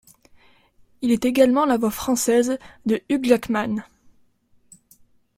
[1.03, 2.57] Il est également la voix française
[2.87, 3.83] de Hugh Jackman.